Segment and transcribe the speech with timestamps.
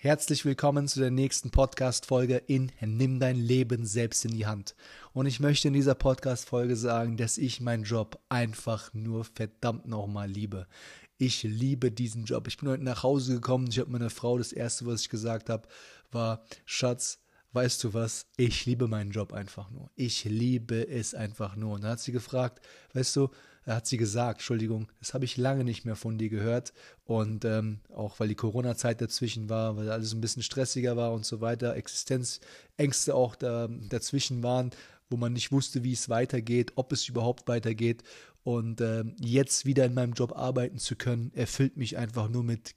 [0.00, 4.76] Herzlich willkommen zu der nächsten Podcast-Folge in Nimm dein Leben selbst in die Hand.
[5.12, 10.30] Und ich möchte in dieser Podcast-Folge sagen, dass ich meinen Job einfach nur verdammt nochmal
[10.30, 10.68] liebe.
[11.16, 12.46] Ich liebe diesen Job.
[12.46, 13.66] Ich bin heute nach Hause gekommen.
[13.70, 15.66] Ich habe meiner Frau das erste, was ich gesagt habe,
[16.12, 17.18] war, Schatz,
[17.50, 19.90] weißt du was, ich liebe meinen Job einfach nur.
[19.96, 21.74] Ich liebe es einfach nur.
[21.74, 23.30] Und dann hat sie gefragt, weißt du,
[23.74, 26.72] hat sie gesagt, Entschuldigung, das habe ich lange nicht mehr von dir gehört.
[27.04, 31.24] Und ähm, auch weil die Corona-Zeit dazwischen war, weil alles ein bisschen stressiger war und
[31.24, 34.70] so weiter, Existenzängste auch da, dazwischen waren,
[35.10, 38.02] wo man nicht wusste, wie es weitergeht, ob es überhaupt weitergeht.
[38.42, 42.74] Und äh, jetzt wieder in meinem Job arbeiten zu können, erfüllt mich einfach nur mit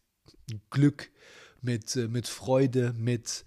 [0.70, 1.12] Glück,
[1.62, 3.46] mit, äh, mit Freude, mit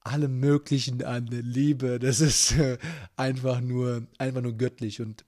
[0.00, 1.98] allem Möglichen an Liebe.
[1.98, 2.78] Das ist äh,
[3.16, 5.00] einfach nur, einfach nur göttlich.
[5.00, 5.24] Und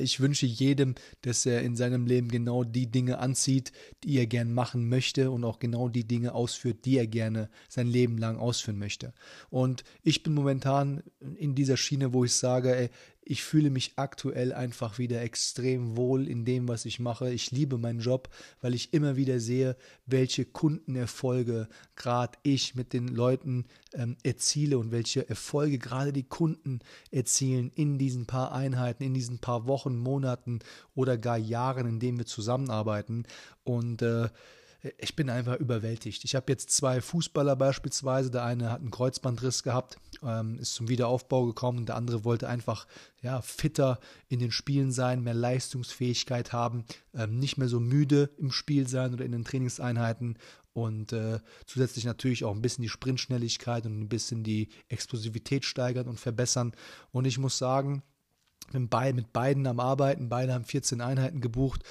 [0.00, 3.72] ich wünsche jedem, dass er in seinem Leben genau die Dinge anzieht,
[4.02, 7.86] die er gern machen möchte und auch genau die Dinge ausführt, die er gerne sein
[7.86, 9.12] Leben lang ausführen möchte.
[9.50, 11.02] Und ich bin momentan
[11.36, 12.90] in dieser Schiene, wo ich sage, ey,
[13.28, 17.30] ich fühle mich aktuell einfach wieder extrem wohl in dem, was ich mache.
[17.30, 18.30] Ich liebe meinen Job,
[18.62, 19.76] weil ich immer wieder sehe,
[20.06, 26.80] welche Kundenerfolge gerade ich mit den Leuten ähm, erziele und welche Erfolge gerade die Kunden
[27.10, 30.60] erzielen in diesen paar Einheiten, in diesen paar Wochen, Monaten
[30.94, 33.24] oder gar Jahren, in denen wir zusammenarbeiten.
[33.62, 34.30] Und äh,
[34.98, 36.24] ich bin einfach überwältigt.
[36.24, 38.30] Ich habe jetzt zwei Fußballer beispielsweise.
[38.30, 41.84] Der eine hat einen Kreuzbandriss gehabt, ähm, ist zum Wiederaufbau gekommen.
[41.84, 42.86] Der andere wollte einfach
[43.20, 48.52] ja, fitter in den Spielen sein, mehr Leistungsfähigkeit haben, ähm, nicht mehr so müde im
[48.52, 50.38] Spiel sein oder in den Trainingseinheiten
[50.74, 56.06] und äh, zusätzlich natürlich auch ein bisschen die Sprintschnelligkeit und ein bisschen die Explosivität steigern
[56.06, 56.72] und verbessern.
[57.10, 58.02] Und ich muss sagen,
[58.72, 58.90] mit
[59.32, 61.82] beiden am Arbeiten, beide haben 14 Einheiten gebucht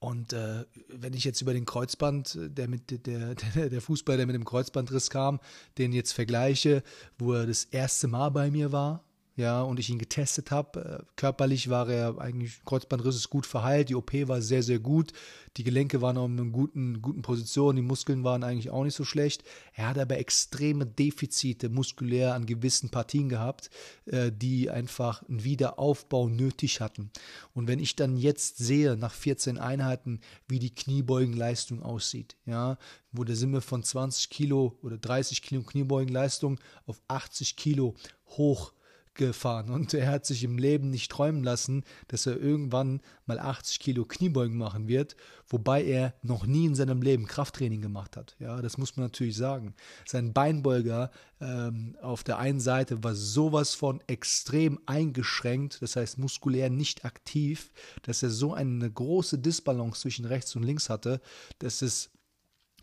[0.00, 4.26] und äh, wenn ich jetzt über den Kreuzband, der mit der, der, der Fußballer, der
[4.26, 5.40] mit dem Kreuzbandriss kam,
[5.76, 6.82] den jetzt vergleiche,
[7.18, 9.04] wo er das erste Mal bei mir war,
[9.38, 11.00] ja, und ich ihn getestet habe.
[11.00, 15.12] Äh, körperlich war er eigentlich, Kreuzbandriss ist gut verheilt, die OP war sehr, sehr gut,
[15.56, 18.96] die Gelenke waren auch in einer guten, guten Position, die Muskeln waren eigentlich auch nicht
[18.96, 19.44] so schlecht.
[19.74, 23.70] Er hat aber extreme Defizite muskulär an gewissen Partien gehabt,
[24.06, 27.12] äh, die einfach einen Wiederaufbau nötig hatten.
[27.54, 32.76] Und wenn ich dann jetzt sehe, nach 14 Einheiten, wie die Kniebeugenleistung aussieht, ja,
[33.12, 37.94] wo der Simme von 20 Kilo oder 30 Kilo Kniebeugenleistung auf 80 Kilo
[38.26, 38.72] hoch
[39.18, 43.80] gefahren und er hat sich im Leben nicht träumen lassen, dass er irgendwann mal 80
[43.80, 48.36] Kilo Kniebeugen machen wird, wobei er noch nie in seinem Leben Krafttraining gemacht hat.
[48.38, 49.74] Ja, das muss man natürlich sagen.
[50.06, 56.70] Sein Beinbeuger ähm, auf der einen Seite war sowas von extrem eingeschränkt, das heißt muskulär
[56.70, 57.70] nicht aktiv,
[58.02, 61.20] dass er so eine große Disbalance zwischen rechts und links hatte,
[61.58, 62.10] dass es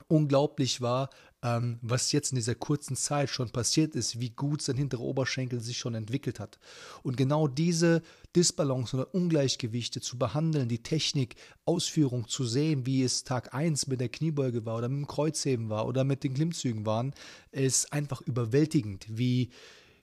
[0.07, 1.09] unglaublich war,
[1.45, 5.61] ähm, was jetzt in dieser kurzen Zeit schon passiert ist, wie gut sein hinterer Oberschenkel
[5.61, 6.57] sich schon entwickelt hat.
[7.03, 8.01] Und genau diese
[8.35, 11.35] Disbalance oder Ungleichgewichte zu behandeln, die Technik,
[11.65, 15.69] Ausführung zu sehen, wie es Tag 1 mit der Kniebeuge war oder mit dem Kreuzheben
[15.69, 17.13] war oder mit den Klimmzügen waren,
[17.51, 19.51] ist einfach überwältigend, wie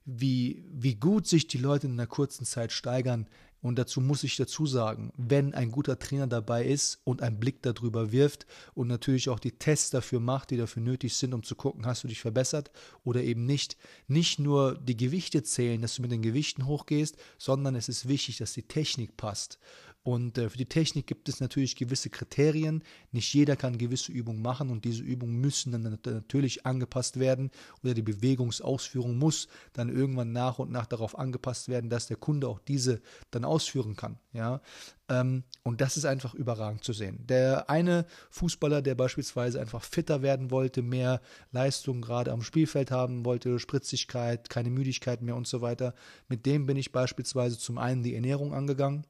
[0.04, 3.28] wie, wie gut sich die Leute in einer kurzen Zeit steigern.
[3.62, 7.62] Und dazu muss ich dazu sagen, wenn ein guter Trainer dabei ist und einen Blick
[7.62, 11.54] darüber wirft und natürlich auch die Tests dafür macht, die dafür nötig sind, um zu
[11.54, 12.72] gucken, hast du dich verbessert
[13.04, 13.76] oder eben nicht.
[14.08, 18.38] Nicht nur die Gewichte zählen, dass du mit den Gewichten hochgehst, sondern es ist wichtig,
[18.38, 19.58] dass die Technik passt.
[20.04, 22.82] Und äh, für die Technik gibt es natürlich gewisse Kriterien.
[23.12, 27.52] Nicht jeder kann gewisse Übungen machen und diese Übungen müssen dann natürlich angepasst werden
[27.84, 32.48] oder die Bewegungsausführung muss dann irgendwann nach und nach darauf angepasst werden, dass der Kunde
[32.48, 34.18] auch diese dann ausführen kann.
[34.32, 34.60] Ja,
[35.08, 37.24] ähm, und das ist einfach überragend zu sehen.
[37.28, 41.20] Der eine Fußballer, der beispielsweise einfach fitter werden wollte, mehr
[41.52, 45.94] Leistung gerade am Spielfeld haben wollte, Spritzigkeit, keine Müdigkeit mehr und so weiter,
[46.26, 49.06] mit dem bin ich beispielsweise zum einen die Ernährung angegangen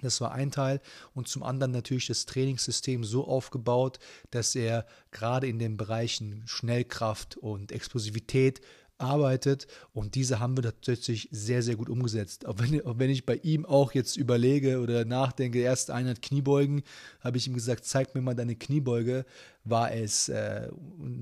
[0.00, 0.80] das war ein Teil.
[1.14, 3.98] Und zum anderen natürlich das Trainingssystem so aufgebaut,
[4.30, 8.60] dass er gerade in den Bereichen Schnellkraft und Explosivität
[8.98, 9.66] arbeitet.
[9.92, 12.46] Und diese haben wir tatsächlich sehr, sehr gut umgesetzt.
[12.46, 16.82] Auch wenn, auch wenn ich bei ihm auch jetzt überlege oder nachdenke, erst Einheit Kniebeugen,
[17.20, 19.24] habe ich ihm gesagt, zeig mir mal deine Kniebeuge,
[19.64, 20.68] war es, äh,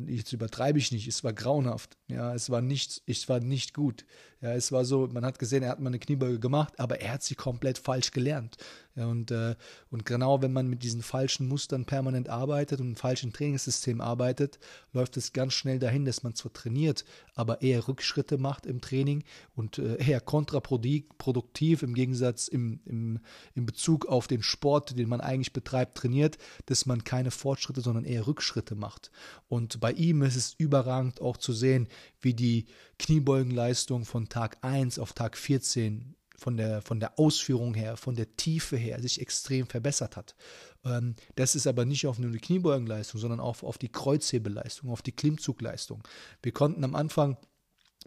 [0.06, 4.06] jetzt übertreibe ich nicht, es war grauenhaft, ja, es war nicht, es war nicht gut,
[4.40, 7.14] ja, es war so, man hat gesehen, er hat mal eine Kniebeuge gemacht, aber er
[7.14, 8.56] hat sie komplett falsch gelernt,
[8.96, 9.54] Ja, und, äh,
[9.90, 14.58] und genau wenn man mit diesen falschen Mustern permanent arbeitet und einem falschen Trainingssystem arbeitet,
[14.92, 17.04] läuft es ganz schnell dahin, dass man zwar trainiert,
[17.34, 19.22] aber eher Rückschritte macht im Training
[19.54, 23.20] und äh, eher kontraproduktiv im Gegensatz im, im,
[23.54, 28.04] im Bezug auf den Sport, den man eigentlich betreibt, trainiert, dass man keine Fortschritte, sondern
[28.04, 29.12] eher Rückschritte macht.
[29.48, 31.87] Und bei ihm ist es überragend auch zu sehen,
[32.20, 32.66] wie die
[32.98, 38.34] Kniebeugenleistung von Tag 1 auf Tag 14 von der, von der Ausführung her, von der
[38.37, 40.34] Tiefe her sich extrem verbessert hat.
[40.87, 45.02] Ähm, das ist aber nicht auf nur die Kniebeugenleistung, sondern auch auf die Kreuzhebelleistung, auf
[45.02, 46.02] die Klimmzugleistung.
[46.42, 47.37] Wir konnten am Anfang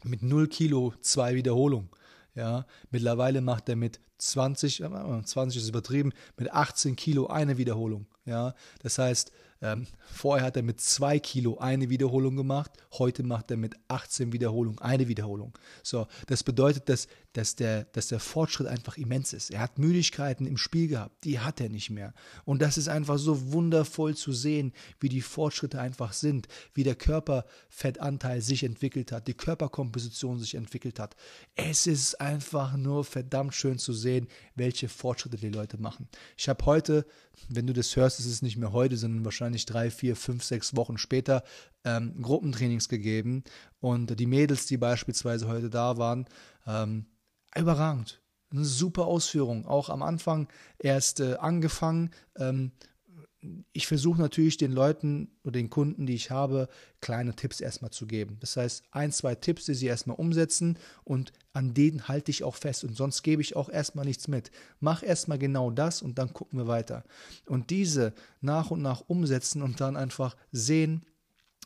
[0.04, 1.90] mit 0 Kilo zwei Wiederholungen.
[2.34, 4.84] Ja, mittlerweile macht er mit 20,
[5.26, 8.08] 20 ist übertrieben, mit 18 Kilo eine Wiederholung.
[8.26, 9.32] Ja, das heißt,
[9.64, 14.34] ähm, vorher hat er mit 2 Kilo eine Wiederholung gemacht, heute macht er mit 18
[14.34, 15.58] Wiederholungen eine Wiederholung.
[15.84, 19.52] So, das bedeutet, dass, dass, der, dass der Fortschritt einfach immens ist.
[19.52, 22.14] Er hat Müdigkeiten im Spiel gehabt, die hat er nicht mehr.
[22.44, 26.96] Und das ist einfach so wundervoll zu sehen, wie die Fortschritte einfach sind, wie der
[26.96, 31.16] Körperfettanteil sich entwickelt hat, die Körperkomposition sich entwickelt hat.
[31.56, 36.10] Es ist einfach nur verdammt schön zu sehen, welche Fortschritte die Leute machen.
[36.38, 37.06] Ich habe heute,
[37.50, 40.44] wenn du das hörst, ist es nicht mehr heute, sondern wahrscheinlich wahrscheinlich drei, vier, fünf,
[40.44, 41.44] sechs Wochen später
[41.84, 43.44] ähm, Gruppentrainings gegeben.
[43.80, 46.26] Und die Mädels, die beispielsweise heute da waren,
[46.66, 47.06] ähm,
[47.56, 48.22] überragend.
[48.52, 49.66] Eine super Ausführung.
[49.68, 50.48] Auch am Anfang
[50.80, 52.12] erst äh, angefangen.
[52.38, 52.72] Ähm,
[53.74, 56.70] ich versuche natürlich den Leuten oder den Kunden, die ich habe,
[57.02, 58.38] kleine Tipps erstmal zu geben.
[58.40, 62.56] Das heißt, ein, zwei Tipps, die sie erstmal umsetzen und an denen halte ich auch
[62.56, 64.52] fest und sonst gebe ich auch erstmal nichts mit.
[64.80, 67.04] Mach erstmal genau das und dann gucken wir weiter.
[67.46, 71.06] Und diese nach und nach umsetzen und dann einfach sehen,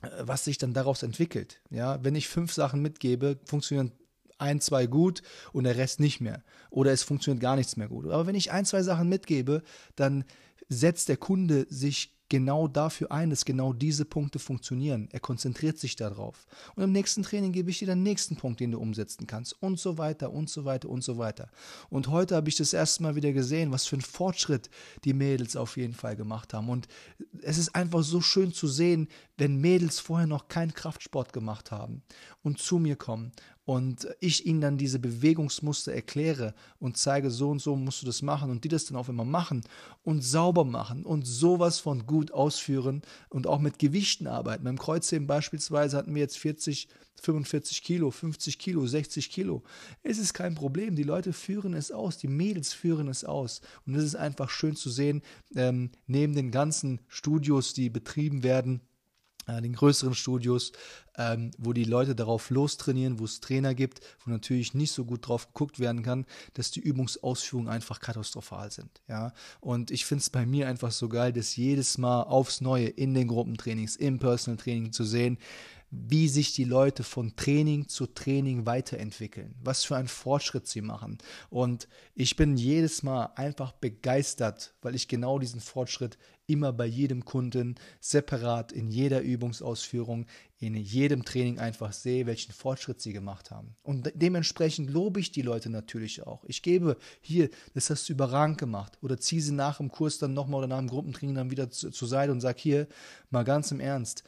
[0.01, 1.61] äh, was sich dann daraus entwickelt.
[1.69, 3.91] Ja, wenn ich fünf Sachen mitgebe, funktionieren
[4.39, 5.21] ein, zwei gut
[5.51, 6.43] und der Rest nicht mehr.
[6.69, 8.05] Oder es funktioniert gar nichts mehr gut.
[8.05, 9.63] Aber wenn ich ein, zwei Sachen mitgebe,
[9.95, 10.25] dann
[10.69, 15.07] setzt der Kunde sich genau dafür ein, dass genau diese Punkte funktionieren.
[15.11, 16.45] Er konzentriert sich darauf.
[16.75, 19.61] Und im nächsten Training gebe ich dir den nächsten Punkt, den du umsetzen kannst.
[19.61, 21.49] Und so weiter und so weiter und so weiter.
[21.89, 24.69] Und heute habe ich das erste Mal wieder gesehen, was für ein Fortschritt
[25.05, 26.69] die Mädels auf jeden Fall gemacht haben.
[26.69, 26.87] Und
[27.41, 32.01] es ist einfach so schön zu sehen, wenn Mädels vorher noch keinen Kraftsport gemacht haben
[32.43, 33.31] und zu mir kommen
[33.67, 38.21] und ich ihnen dann diese Bewegungsmuster erkläre und zeige, so und so musst du das
[38.21, 39.61] machen und die das dann auch immer machen
[40.05, 44.63] und sauber machen und sowas von gut ausführen und auch mit Gewichten arbeiten.
[44.63, 46.87] Beim Kreuzheben beispielsweise hatten wir jetzt 40,
[47.21, 49.63] 45 Kilo, 50 Kilo, 60 Kilo.
[50.01, 50.95] Es ist kein Problem.
[50.95, 53.59] Die Leute führen es aus, die Mädels führen es aus.
[53.85, 55.21] Und es ist einfach schön zu sehen,
[55.57, 58.79] ähm, neben den ganzen Studios, die betrieben werden,
[59.47, 60.71] den größeren Studios,
[61.17, 65.27] ähm, wo die Leute darauf lostrainieren, wo es Trainer gibt, wo natürlich nicht so gut
[65.27, 69.01] drauf geguckt werden kann, dass die Übungsausführungen einfach katastrophal sind.
[69.07, 69.33] Ja?
[69.59, 73.13] Und ich finde es bei mir einfach so geil, dass jedes Mal aufs Neue in
[73.13, 75.37] den Gruppentrainings, im Personal Training zu sehen,
[75.89, 81.17] wie sich die Leute von Training zu Training weiterentwickeln, was für einen Fortschritt sie machen.
[81.49, 86.17] Und ich bin jedes Mal einfach begeistert, weil ich genau diesen Fortschritt
[86.47, 90.25] immer bei jedem Kunden separat in jeder Übungsausführung,
[90.59, 93.75] in jedem Training einfach sehe, welchen Fortschritt sie gemacht haben.
[93.83, 96.43] Und dementsprechend lobe ich die Leute natürlich auch.
[96.45, 98.97] Ich gebe hier, das hast du überragend gemacht.
[99.01, 102.07] Oder ziehe sie nach dem Kurs dann nochmal oder nach dem Gruppentraining dann wieder zur
[102.07, 102.87] Seite und sage hier,
[103.29, 104.23] mal ganz im Ernst,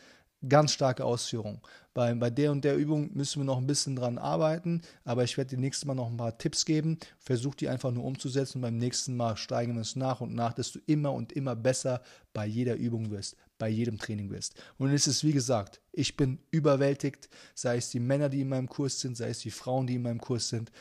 [0.48, 1.60] Ganz starke Ausführung.
[1.94, 5.38] Bei, bei der und der Übung müssen wir noch ein bisschen dran arbeiten, aber ich
[5.38, 6.98] werde dir nächstes Mal noch ein paar Tipps geben.
[7.18, 10.54] Versuch die einfach nur umzusetzen und beim nächsten Mal steigen wir es nach und nach,
[10.54, 12.02] dass du immer und immer besser
[12.32, 14.56] bei jeder Übung wirst, bei jedem Training wirst.
[14.78, 18.70] Und es ist wie gesagt, ich bin überwältigt, sei es die Männer, die in meinem
[18.70, 20.72] Kurs sind, sei es die Frauen, die in meinem Kurs sind.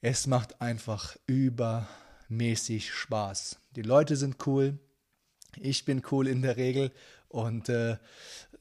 [0.00, 3.58] Es macht einfach übermäßig Spaß.
[3.76, 4.78] Die Leute sind cool,
[5.56, 6.90] ich bin cool in der Regel
[7.28, 7.98] und äh,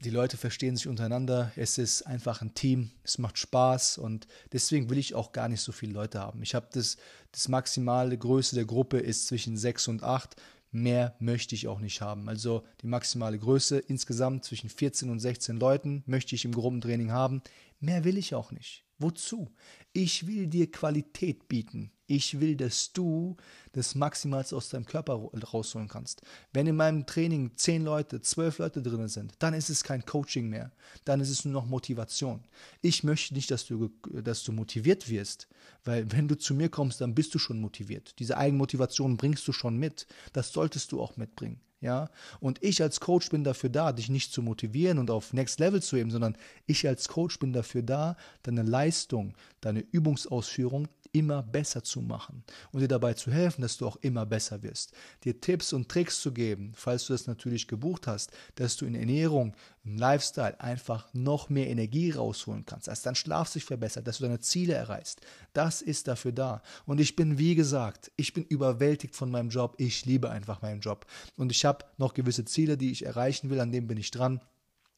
[0.03, 1.51] die Leute verstehen sich untereinander.
[1.55, 2.91] Es ist einfach ein Team.
[3.03, 6.43] Es macht Spaß und deswegen will ich auch gar nicht so viele Leute haben.
[6.43, 6.97] Ich habe das,
[7.31, 10.35] das maximale Größe der Gruppe ist zwischen sechs und acht.
[10.71, 12.29] Mehr möchte ich auch nicht haben.
[12.29, 17.41] Also die maximale Größe insgesamt zwischen 14 und 16 Leuten möchte ich im Gruppentraining haben.
[17.79, 18.83] Mehr will ich auch nicht.
[18.99, 19.53] Wozu?
[19.93, 21.91] Ich will dir Qualität bieten.
[22.07, 23.35] Ich will, dass du
[23.73, 26.21] das Maximalste aus deinem Körper rausholen kannst.
[26.53, 30.49] Wenn in meinem Training zehn Leute, zwölf Leute drin sind, dann ist es kein Coaching
[30.49, 30.71] mehr.
[31.03, 32.47] Dann ist es nur noch Motivation.
[32.81, 33.89] Ich möchte nicht, dass du,
[34.23, 35.47] dass du motiviert wirst,
[35.83, 38.17] weil wenn du zu mir kommst, dann bist du schon motiviert.
[38.19, 40.07] Diese Eigenmotivation bringst du schon mit.
[40.33, 41.59] Das solltest du auch mitbringen.
[41.79, 45.59] Ja, und ich als Coach bin dafür da, dich nicht zu motivieren und auf Next
[45.59, 51.41] Level zu heben, sondern ich als Coach bin dafür da, deine Leistung, deine Übungsausführung immer
[51.41, 54.93] besser zu machen und dir dabei zu helfen, dass du auch immer besser wirst.
[55.23, 58.93] Dir Tipps und Tricks zu geben, falls du das natürlich gebucht hast, dass du in
[58.93, 64.17] Ernährung, im Lifestyle einfach noch mehr Energie rausholen kannst, dass dein Schlaf sich verbessert, dass
[64.17, 65.21] du deine Ziele erreichst.
[65.53, 66.61] Das ist dafür da.
[66.85, 69.75] Und ich bin, wie gesagt, ich bin überwältigt von meinem Job.
[69.77, 71.07] Ich liebe einfach meinen Job.
[71.35, 74.41] Und ich habe noch gewisse Ziele, die ich erreichen will, an denen bin ich dran.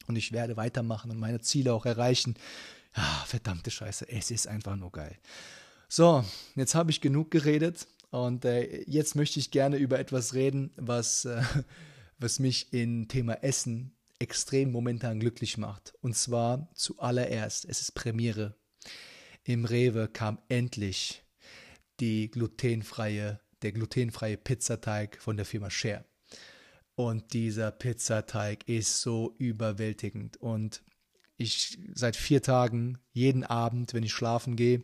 [0.08, 2.36] Und ich werde weitermachen und meine Ziele auch erreichen.
[2.94, 5.16] Ah, verdammte Scheiße, es ist einfach nur geil.
[5.92, 6.24] So,
[6.56, 11.26] jetzt habe ich genug geredet und äh, jetzt möchte ich gerne über etwas reden, was,
[11.26, 11.42] äh,
[12.20, 15.96] was mich im Thema Essen extrem momentan glücklich macht.
[16.02, 18.56] Und zwar zuallererst, es ist Premiere.
[19.44, 21.24] Im Rewe kam endlich
[22.00, 26.06] die glutenfreie, der glutenfreie Pizzateig von der Firma Share.
[26.94, 30.38] Und dieser Pizzateig ist so überwältigend.
[30.38, 30.84] Und
[31.38, 34.84] ich seit vier Tagen, jeden Abend, wenn ich schlafen gehe,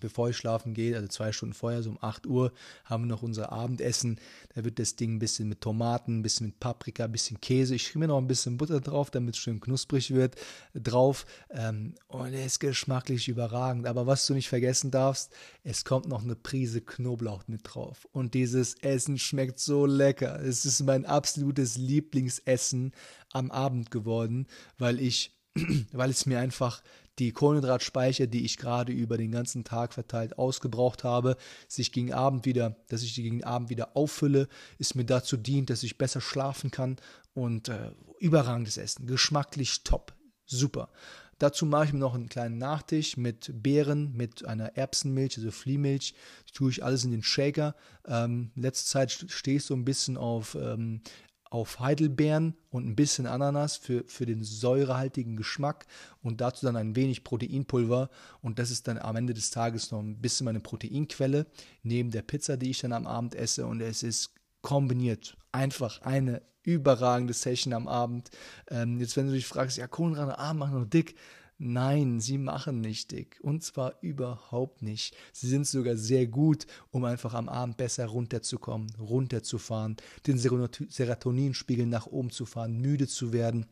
[0.00, 2.52] bevor ich schlafen gehe, also zwei Stunden vorher, so um 8 Uhr,
[2.84, 4.20] haben wir noch unser Abendessen.
[4.54, 7.74] Da wird das Ding ein bisschen mit Tomaten, ein bisschen mit Paprika, ein bisschen Käse.
[7.74, 10.36] Ich schreibe mir noch ein bisschen Butter drauf, damit es schön knusprig wird,
[10.74, 11.26] drauf.
[11.50, 13.86] Ähm, und er ist geschmacklich überragend.
[13.86, 18.06] Aber was du nicht vergessen darfst, es kommt noch eine Prise Knoblauch mit drauf.
[18.12, 20.40] Und dieses Essen schmeckt so lecker.
[20.40, 22.92] Es ist mein absolutes Lieblingsessen
[23.32, 24.46] am Abend geworden,
[24.78, 25.35] weil ich
[25.92, 26.82] weil es mir einfach
[27.18, 31.36] die Kohlenhydratspeicher, die ich gerade über den ganzen Tag verteilt ausgebraucht habe,
[31.66, 34.48] sich gegen Abend wieder, dass ich die gegen Abend wieder auffülle,
[34.78, 36.96] es mir dazu dient, dass ich besser schlafen kann
[37.34, 40.90] und äh, überragendes Essen, geschmacklich top, super.
[41.38, 46.14] Dazu mache ich mir noch einen kleinen Nachtisch mit Beeren, mit einer Erbsenmilch, also Fliehmilch.
[46.44, 47.74] Das tue ich alles in den Shaker.
[48.06, 51.02] Ähm, letzte Zeit stehe ich so ein bisschen auf ähm,
[51.50, 55.86] auf Heidelbeeren und ein bisschen Ananas für, für den säurehaltigen Geschmack
[56.22, 58.10] und dazu dann ein wenig Proteinpulver.
[58.42, 61.46] Und das ist dann am Ende des Tages noch ein bisschen meine Proteinquelle
[61.82, 63.66] neben der Pizza, die ich dann am Abend esse.
[63.66, 65.36] Und es ist kombiniert.
[65.52, 68.30] Einfach eine überragende Session am Abend.
[68.68, 71.14] Ähm, jetzt wenn du dich fragst, ja Kohlenhydrate, ah, mach noch dick,
[71.58, 73.38] Nein, sie machen nicht dick.
[73.42, 75.16] Und zwar überhaupt nicht.
[75.32, 79.96] Sie sind sogar sehr gut, um einfach am Abend besser runterzukommen, runterzufahren,
[80.26, 83.66] den Serotoninspiegel nach oben zu fahren, müde zu werden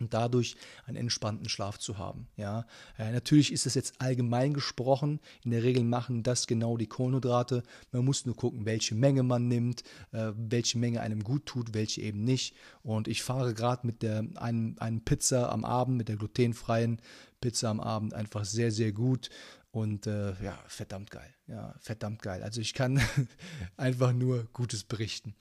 [0.00, 2.28] und dadurch einen entspannten Schlaf zu haben.
[2.36, 2.66] Ja,
[2.98, 5.20] äh, natürlich ist es jetzt allgemein gesprochen.
[5.44, 7.62] In der Regel machen das genau die Kohlenhydrate.
[7.92, 12.02] Man muss nur gucken, welche Menge man nimmt, äh, welche Menge einem gut tut, welche
[12.02, 12.54] eben nicht.
[12.82, 17.00] Und ich fahre gerade mit der einem, einem Pizza am Abend, mit der glutenfreien
[17.40, 19.30] Pizza am Abend einfach sehr, sehr gut.
[19.76, 21.34] Und äh, ja, verdammt geil.
[21.48, 22.42] Ja, verdammt geil.
[22.42, 22.98] Also ich kann
[23.76, 25.34] einfach nur Gutes berichten.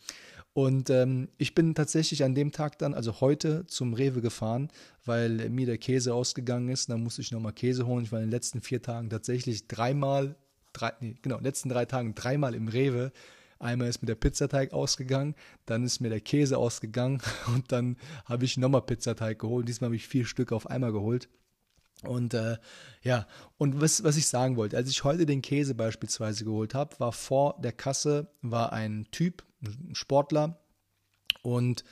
[0.52, 4.72] Und ähm, ich bin tatsächlich an dem Tag dann, also heute, zum Rewe gefahren,
[5.06, 6.90] weil mir der Käse ausgegangen ist.
[6.90, 8.04] Dann musste ich nochmal Käse holen.
[8.04, 10.36] Ich war in den letzten vier Tagen tatsächlich dreimal,
[10.74, 13.14] drei, nee, genau, letzten drei Tagen dreimal im Rewe.
[13.60, 17.22] Einmal ist mir der Pizzateig ausgegangen, dann ist mir der Käse ausgegangen
[17.56, 19.70] und dann habe ich nochmal Pizzateig geholt.
[19.70, 21.30] Diesmal habe ich vier Stück auf einmal geholt.
[22.08, 22.58] Und äh,
[23.02, 27.00] ja, und was, was ich sagen wollte, als ich heute den Käse beispielsweise geholt habe,
[27.00, 30.60] war vor der Kasse war ein Typ, ein Sportler.
[31.42, 31.84] Und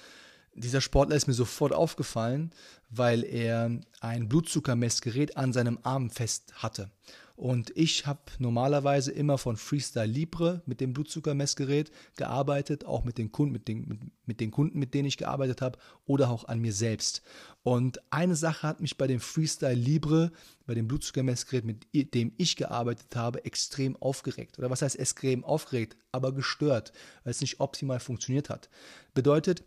[0.55, 2.51] dieser Sportler ist mir sofort aufgefallen,
[2.89, 6.91] weil er ein Blutzuckermessgerät an seinem Arm fest hatte.
[7.36, 13.32] Und ich habe normalerweise immer von Freestyle Libre mit dem Blutzuckermessgerät gearbeitet, auch mit den
[13.32, 16.60] Kunden, mit den, mit, mit den Kunden, mit denen ich gearbeitet habe, oder auch an
[16.60, 17.24] mir selbst.
[17.63, 20.32] Und eine Sache hat mich bei dem Freestyle Libre,
[20.68, 24.60] bei dem Blutzuckermessgerät, mit dem ich gearbeitet habe, extrem aufgeregt.
[24.60, 28.70] Oder was heißt extrem aufgeregt, aber gestört, weil es nicht optimal funktioniert hat.
[29.16, 29.63] Bedeutet,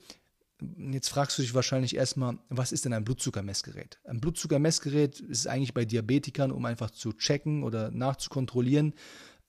[0.60, 3.98] Jetzt fragst du dich wahrscheinlich erstmal, was ist denn ein Blutzuckermessgerät?
[4.04, 8.94] Ein Blutzuckermessgerät ist eigentlich bei Diabetikern, um einfach zu checken oder nachzukontrollieren,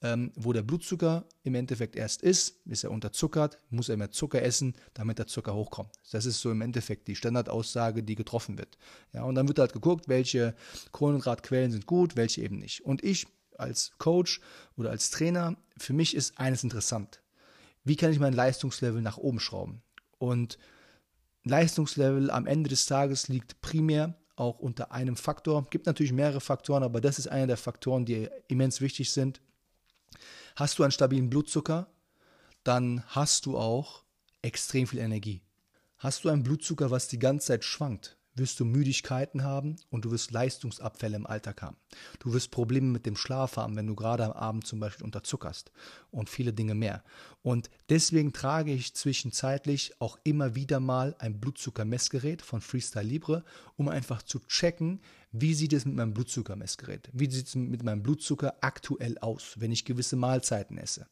[0.02, 2.60] ähm, wo der Blutzucker im Endeffekt erst ist.
[2.66, 5.94] Ist er unterzuckert, muss er mehr Zucker essen, damit der Zucker hochkommt.
[6.10, 8.76] Das ist so im Endeffekt die Standardaussage, die getroffen wird.
[9.12, 10.54] Ja, und dann wird halt geguckt, welche
[10.92, 12.84] Kohlenhydratquellen sind gut, welche eben nicht.
[12.84, 14.40] Und ich als Coach
[14.76, 17.22] oder als Trainer, für mich ist eines interessant.
[17.82, 19.82] Wie kann ich mein Leistungslevel nach oben schrauben?
[20.18, 20.58] Und
[21.48, 25.66] Leistungslevel am Ende des Tages liegt primär auch unter einem Faktor.
[25.70, 29.40] Gibt natürlich mehrere Faktoren, aber das ist einer der Faktoren, die immens wichtig sind.
[30.56, 31.88] Hast du einen stabilen Blutzucker,
[32.64, 34.04] dann hast du auch
[34.42, 35.42] extrem viel Energie.
[35.96, 40.10] Hast du einen Blutzucker, was die ganze Zeit schwankt, wirst du Müdigkeiten haben und du
[40.10, 41.76] wirst Leistungsabfälle im Alltag haben.
[42.18, 45.70] Du wirst Probleme mit dem Schlaf haben, wenn du gerade am Abend zum Beispiel unterzuckerst
[46.10, 47.02] und viele Dinge mehr.
[47.42, 53.44] Und deswegen trage ich zwischenzeitlich auch immer wieder mal ein Blutzuckermessgerät von Freestyle Libre,
[53.76, 55.00] um einfach zu checken,
[55.32, 57.10] wie sieht es mit meinem Blutzuckermessgerät?
[57.12, 61.06] Wie sieht es mit meinem Blutzucker aktuell aus, wenn ich gewisse Mahlzeiten esse?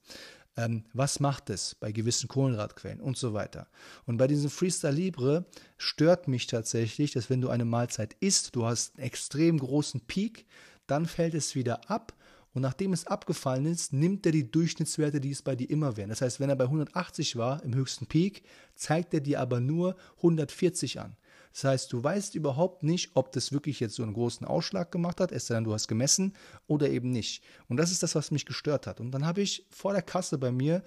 [0.57, 3.69] Ähm, was macht es bei gewissen Kohlenhydratquellen und so weiter.
[4.07, 5.45] Und bei diesem Freestyle Libre
[5.77, 10.47] stört mich tatsächlich, dass wenn du eine Mahlzeit isst, du hast einen extrem großen Peak,
[10.87, 12.15] dann fällt es wieder ab
[12.57, 16.09] und nachdem es abgefallen ist, nimmt er die Durchschnittswerte, die es bei dir immer wären.
[16.09, 18.45] Das heißt, wenn er bei 180 war im höchsten Peak,
[18.75, 21.17] zeigt er dir aber nur 140 an.
[21.57, 25.23] Das heißt, du weißt überhaupt nicht, ob das wirklich jetzt so einen großen Ausschlag gemacht
[25.23, 26.35] hat, es sei denn, du hast gemessen
[26.67, 27.43] oder eben nicht.
[27.67, 29.01] Und das ist das, was mich gestört hat.
[29.01, 30.83] Und dann habe ich vor der Kasse bei mir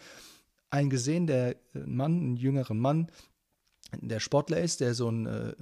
[0.69, 3.07] einen gesehen, der Mann, einen jüngeren Mann,
[3.99, 5.55] der Sportler ist, der so ein, äh,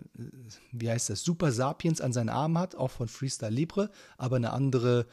[0.74, 4.52] wie heißt das, Super Sapiens an seinen Armen hat, auch von Freestyle Libre, aber eine
[4.52, 5.06] andere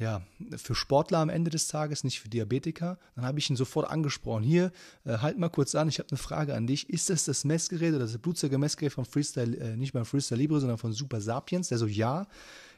[0.00, 0.22] ja,
[0.56, 2.98] für Sportler am Ende des Tages, nicht für Diabetiker.
[3.14, 4.42] Dann habe ich ihn sofort angesprochen.
[4.42, 4.72] Hier,
[5.04, 6.88] äh, halt mal kurz an, ich habe eine Frage an dich.
[6.88, 10.78] Ist das das Messgerät oder das Blutzuckermessgerät von Freestyle, äh, nicht beim Freestyle Libre, sondern
[10.78, 11.68] von Super Sapiens?
[11.68, 12.26] Der so, ja.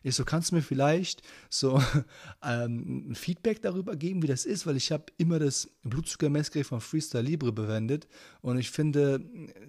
[0.02, 1.82] Ich so, kannst du mir vielleicht so
[2.42, 6.80] ähm, ein Feedback darüber geben, wie das ist, weil ich habe immer das Blutzuckermessgerät von
[6.80, 8.08] Freestyle Libre bewendet.
[8.40, 9.20] Und ich finde,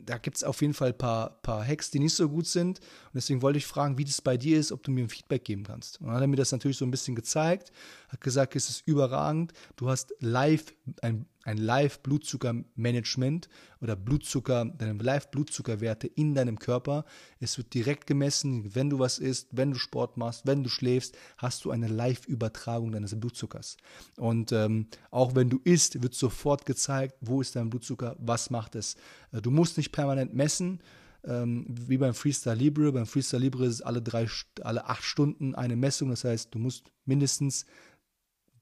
[0.06, 2.80] da gibt es auf jeden Fall ein paar, paar Hacks, die nicht so gut sind.
[2.80, 5.46] Und deswegen wollte ich fragen, wie das bei dir ist, ob du mir ein Feedback
[5.46, 6.00] geben kannst.
[6.00, 7.72] Und dann hat er mir das natürlich so ein bisschen gezeigt,
[8.14, 13.50] hat gesagt, es ist überragend, du hast live ein ein Live-Blutzuckermanagement
[13.82, 17.06] oder Blutzucker, deine Live-Blutzuckerwerte in deinem Körper.
[17.40, 21.18] Es wird direkt gemessen, wenn du was isst, wenn du Sport machst, wenn du schläfst,
[21.38, 23.78] hast du eine Live-Übertragung deines Blutzuckers.
[24.18, 28.76] Und ähm, auch wenn du isst, wird sofort gezeigt, wo ist dein Blutzucker, was macht
[28.76, 28.96] es.
[29.32, 30.82] Äh, du musst nicht permanent messen.
[31.26, 32.92] Ähm, wie beim Freestyle Libre.
[32.92, 34.28] Beim Freestyle Libre ist es alle drei,
[34.62, 36.10] alle acht Stunden eine Messung.
[36.10, 37.66] Das heißt, du musst mindestens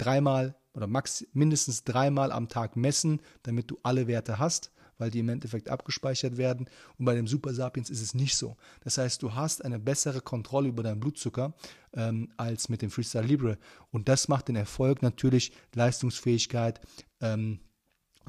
[0.01, 5.19] dreimal oder max mindestens dreimal am Tag messen, damit du alle Werte hast, weil die
[5.19, 6.69] im Endeffekt abgespeichert werden.
[6.97, 8.55] Und bei dem Super Sapiens ist es nicht so.
[8.83, 11.53] Das heißt, du hast eine bessere Kontrolle über deinen Blutzucker
[11.93, 13.57] ähm, als mit dem Freestyle Libre.
[13.91, 16.79] Und das macht den Erfolg natürlich Leistungsfähigkeit.
[17.19, 17.59] Ähm,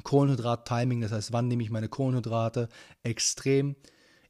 [0.03, 2.69] Kohlenhydrat-Timing, das heißt, wann nehme ich meine Kohlenhydrate,
[3.03, 3.77] extrem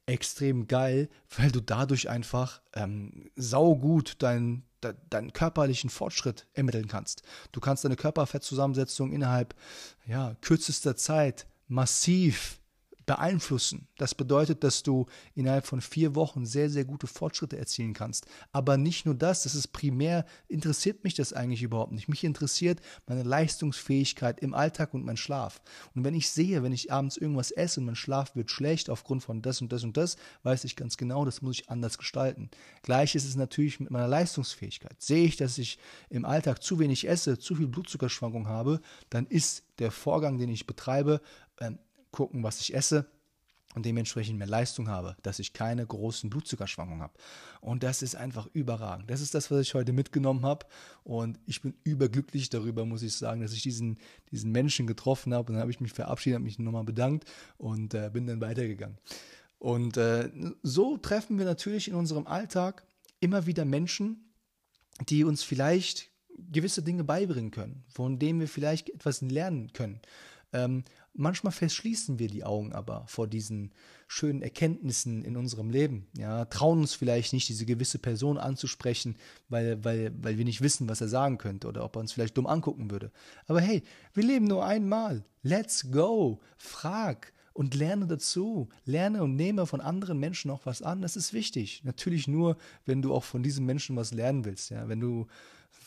[0.05, 7.23] extrem geil, weil du dadurch einfach ähm, saugut dein, de, deinen körperlichen Fortschritt ermitteln kannst.
[7.51, 9.55] Du kannst deine Körperfettzusammensetzung innerhalb
[10.05, 12.59] ja, kürzester Zeit massiv
[13.05, 13.87] beeinflussen.
[13.97, 15.05] Das bedeutet, dass du
[15.35, 18.25] innerhalb von vier Wochen sehr, sehr gute Fortschritte erzielen kannst.
[18.51, 22.07] Aber nicht nur das, das ist primär, interessiert mich das eigentlich überhaupt nicht.
[22.07, 25.61] Mich interessiert meine Leistungsfähigkeit im Alltag und mein Schlaf.
[25.95, 29.23] Und wenn ich sehe, wenn ich abends irgendwas esse und mein Schlaf wird schlecht aufgrund
[29.23, 32.49] von das und das und das, weiß ich ganz genau, das muss ich anders gestalten.
[32.81, 35.01] Gleich ist es natürlich mit meiner Leistungsfähigkeit.
[35.01, 35.77] Sehe ich, dass ich
[36.09, 40.67] im Alltag zu wenig esse, zu viel Blutzuckerschwankung habe, dann ist der Vorgang, den ich
[40.67, 41.21] betreibe,
[41.59, 41.79] ähm,
[42.13, 43.05] gucken, was ich esse
[43.75, 47.13] und dementsprechend mehr Leistung habe, dass ich keine großen Blutzuckerschwankungen habe.
[47.59, 49.09] Und das ist einfach überragend.
[49.09, 50.65] Das ist das, was ich heute mitgenommen habe.
[51.03, 53.97] Und ich bin überglücklich darüber, muss ich sagen, dass ich diesen,
[54.31, 55.47] diesen Menschen getroffen habe.
[55.47, 57.25] Und dann habe ich mich verabschiedet, habe mich nochmal bedankt
[57.57, 58.97] und äh, bin dann weitergegangen.
[59.57, 60.29] Und äh,
[60.61, 62.85] so treffen wir natürlich in unserem Alltag
[63.21, 64.33] immer wieder Menschen,
[65.07, 66.09] die uns vielleicht
[66.51, 70.01] gewisse Dinge beibringen können, von denen wir vielleicht etwas lernen können.
[70.53, 73.71] Ähm, manchmal verschließen wir die Augen aber vor diesen
[74.07, 76.07] schönen Erkenntnissen in unserem Leben.
[76.17, 79.15] Ja, trauen uns vielleicht nicht, diese gewisse Person anzusprechen,
[79.49, 82.37] weil, weil, weil wir nicht wissen, was er sagen könnte oder ob er uns vielleicht
[82.37, 83.11] dumm angucken würde.
[83.47, 85.25] Aber hey, wir leben nur einmal.
[85.41, 86.39] Let's go.
[86.57, 88.69] Frag und lerne dazu.
[88.85, 91.01] Lerne und nehme von anderen Menschen auch was an.
[91.01, 91.81] Das ist wichtig.
[91.83, 94.69] Natürlich nur, wenn du auch von diesen Menschen was lernen willst.
[94.69, 95.27] Ja, wenn du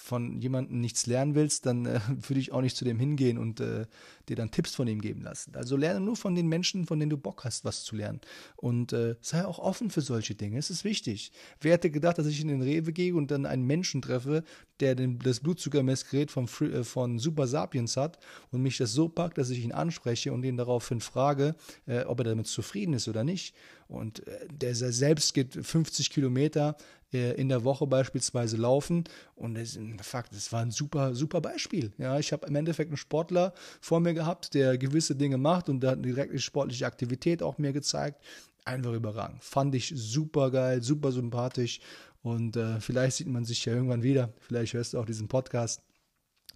[0.07, 3.61] von jemandem nichts lernen willst, dann äh, würde ich auch nicht zu dem hingehen und
[3.61, 3.87] äh,
[4.29, 5.55] dir dann Tipps von ihm geben lassen.
[5.57, 8.21] Also lerne nur von den Menschen, von denen du Bock hast, was zu lernen.
[8.57, 10.59] Und äh, sei auch offen für solche Dinge.
[10.59, 11.33] Es ist wichtig.
[11.61, 14.45] Wer hätte gedacht, dass ich in den Rewe gehe und dann einen Menschen treffe,
[14.81, 18.19] der den, das Blutzuckermessgerät von, äh, von Super Sapiens hat
[18.51, 22.21] und mich das so packt, dass ich ihn anspreche und ihn daraufhin frage, äh, ob
[22.21, 23.55] er damit zufrieden ist oder nicht.
[23.89, 26.77] Und äh, der selbst geht 50 Kilometer
[27.13, 29.05] in der Woche beispielsweise laufen.
[29.37, 29.57] Und
[30.05, 31.93] Fakt, das war ein super, super Beispiel.
[31.99, 35.81] Ja, ich habe im Endeffekt einen Sportler vor mir gehabt, der gewisse Dinge macht und
[35.81, 38.23] der hat direkt die sportliche Aktivität auch mir gezeigt.
[38.65, 39.43] Einfach überragend.
[39.45, 41.81] Fand ich super geil, super sympathisch.
[42.23, 44.33] Und äh, vielleicht sieht man sich ja irgendwann wieder.
[44.41, 45.81] Vielleicht hörst du auch diesen Podcast.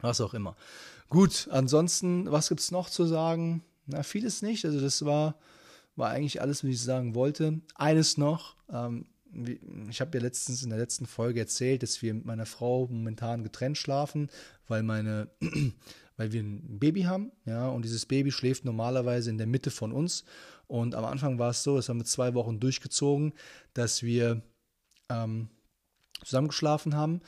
[0.00, 0.56] Was auch immer.
[1.08, 3.62] Gut, ansonsten, was gibt es noch zu sagen?
[3.86, 4.64] Na, vieles nicht.
[4.64, 5.36] Also, das war
[5.96, 7.60] war eigentlich alles, was ich sagen wollte.
[7.76, 9.06] Eines noch, ähm,
[9.88, 13.42] ich habe ja letztens in der letzten Folge erzählt, dass wir mit meiner Frau momentan
[13.42, 14.28] getrennt schlafen,
[14.66, 15.28] weil meine,
[16.16, 19.92] weil wir ein Baby haben, ja, und dieses Baby schläft normalerweise in der Mitte von
[19.92, 20.24] uns.
[20.66, 23.32] Und am Anfang war es so, das haben wir zwei Wochen durchgezogen,
[23.74, 24.42] dass wir
[25.08, 25.48] ähm,
[26.24, 27.20] zusammengeschlafen haben.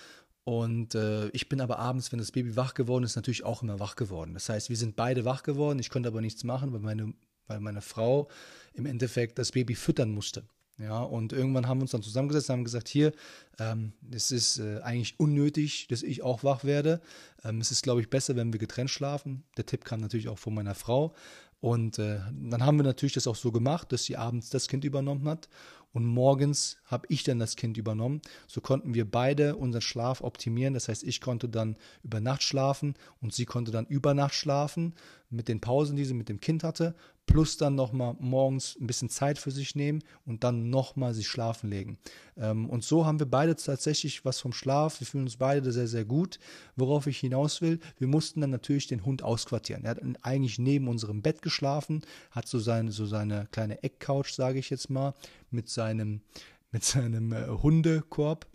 [0.45, 3.79] Und äh, ich bin aber abends, wenn das Baby wach geworden ist, natürlich auch immer
[3.79, 4.35] wach geworden.
[4.35, 5.79] Das heißt, wir sind beide wach geworden.
[5.79, 7.15] Ich konnte aber nichts machen, weil meine,
[7.47, 8.29] weil meine Frau
[8.75, 10.45] im Endeffekt das Baby füttern musste.
[10.79, 13.13] Ja, und irgendwann haben wir uns dann zusammengesetzt und haben gesagt, hier,
[13.59, 17.01] ähm, es ist äh, eigentlich unnötig, dass ich auch wach werde.
[17.45, 19.45] Ähm, es ist, glaube ich, besser, wenn wir getrennt schlafen.
[19.57, 21.15] Der Tipp kam natürlich auch von meiner Frau.
[21.61, 24.85] Und äh, dann haben wir natürlich das auch so gemacht, dass sie abends das Kind
[24.85, 25.49] übernommen hat
[25.93, 28.23] und morgens habe ich dann das Kind übernommen.
[28.47, 30.75] So konnten wir beide unseren Schlaf optimieren.
[30.75, 34.95] Das heißt, ich konnte dann über Nacht schlafen und sie konnte dann über Nacht schlafen
[35.29, 36.95] mit den Pausen, die sie mit dem Kind hatte,
[37.27, 41.71] plus dann nochmal morgens ein bisschen Zeit für sich nehmen und dann nochmal sich schlafen
[41.71, 41.99] legen.
[42.37, 45.01] Ähm, und so haben wir beide tatsächlich was vom Schlaf.
[45.01, 46.39] Wir fühlen uns beide sehr, sehr gut.
[46.77, 49.85] Worauf ich hinaus will, wir mussten dann natürlich den Hund ausquartieren.
[49.85, 54.59] Er hat eigentlich neben unserem Bett geschlafen, hat so seine, so seine kleine Eckcouch, sage
[54.59, 55.15] ich jetzt mal,
[55.53, 56.23] mit seinem,
[56.71, 58.47] mit seinem äh, Hundekorb.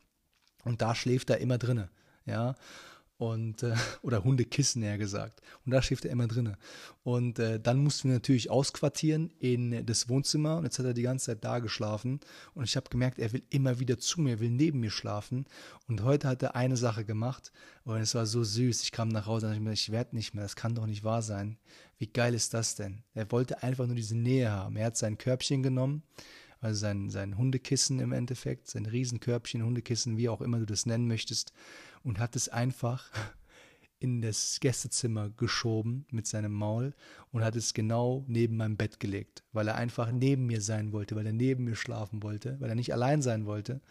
[0.64, 1.90] Und da schläft er immer drinne.
[2.26, 2.56] Ja,
[3.18, 5.42] und äh, oder Hundekissen eher gesagt.
[5.66, 6.58] Und da schläft er immer drinne.
[7.04, 11.02] Und äh, dann mussten wir natürlich ausquartieren in das Wohnzimmer und jetzt hat er die
[11.02, 12.20] ganze Zeit da geschlafen
[12.54, 15.46] und ich habe gemerkt, er will immer wieder zu mir, will neben mir schlafen
[15.88, 17.52] und heute hat er eine Sache gemacht
[17.84, 18.84] und es war so süß.
[18.84, 21.04] Ich kam nach Hause und dachte mir, ich werde nicht mehr, das kann doch nicht
[21.04, 21.58] wahr sein.
[21.98, 23.04] Wie geil ist das denn?
[23.14, 24.76] Er wollte einfach nur diese Nähe haben.
[24.76, 26.04] Er hat sein Körbchen genommen
[26.60, 31.08] also sein, sein Hundekissen im Endeffekt, sein Riesenkörbchen, Hundekissen, wie auch immer du das nennen
[31.08, 31.54] möchtest,
[32.04, 33.10] und hat es einfach
[34.00, 36.94] in das Gästezimmer geschoben mit seinem Maul
[37.32, 41.16] und hat es genau neben meinem Bett gelegt, weil er einfach neben mir sein wollte,
[41.16, 43.82] weil er neben mir schlafen wollte, weil er nicht allein sein wollte.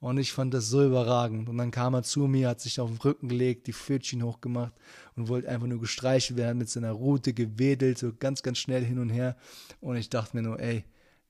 [0.00, 1.48] Und ich fand das so überragend.
[1.48, 4.72] Und dann kam er zu mir, hat sich auf den Rücken gelegt, die Pfötchen hochgemacht
[5.16, 9.00] und wollte einfach nur gestreichelt werden, mit seiner Rute gewedelt, so ganz, ganz schnell hin
[9.00, 9.36] und her.
[9.80, 10.84] Und ich dachte mir nur, ey,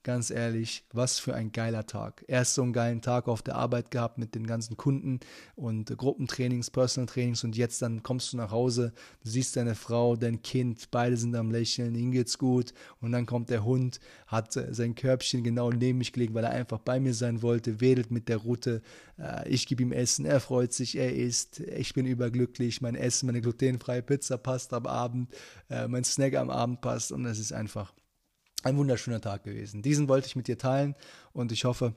[0.08, 2.24] ganz ehrlich, was für ein geiler Tag.
[2.28, 5.20] Erst so einen geilen Tag auf der Arbeit gehabt mit den ganzen Kunden
[5.54, 10.16] und Gruppentrainings, Personal Trainings und jetzt dann kommst du nach Hause, du siehst deine Frau,
[10.16, 14.54] dein Kind, beide sind am Lächeln, ihnen geht's gut und dann kommt der Hund, hat
[14.54, 18.30] sein Körbchen genau neben mich gelegt, weil er einfach bei mir sein wollte, wedelt mit
[18.30, 18.80] der Route,
[19.18, 23.26] äh, ich gebe ihm Essen, er freut sich, er isst, ich bin überglücklich, mein Essen,
[23.26, 25.28] meine glutenfreie Pizza passt am Abend,
[25.68, 27.92] äh, mein Snack am Abend passt und es ist einfach
[28.62, 29.82] ein wunderschöner Tag gewesen.
[29.82, 30.94] Diesen wollte ich mit dir teilen
[31.32, 31.94] und ich hoffe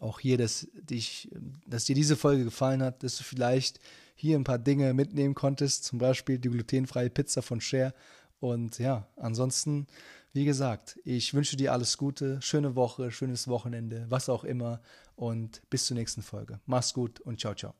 [0.00, 1.30] auch hier, dass, dich,
[1.66, 3.80] dass dir diese Folge gefallen hat, dass du vielleicht
[4.14, 7.94] hier ein paar Dinge mitnehmen konntest, zum Beispiel die glutenfreie Pizza von Share.
[8.40, 9.86] Und ja, ansonsten,
[10.32, 14.80] wie gesagt, ich wünsche dir alles Gute, schöne Woche, schönes Wochenende, was auch immer
[15.16, 16.60] und bis zur nächsten Folge.
[16.66, 17.74] Mach's gut und ciao, ciao.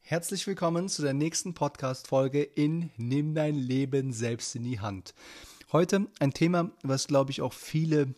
[0.00, 5.14] Herzlich willkommen zu der nächsten Podcast-Folge in Nimm dein Leben selbst in die Hand.
[5.70, 8.14] Heute ein Thema, was glaube ich auch viele,